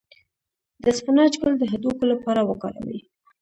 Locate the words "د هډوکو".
1.59-2.03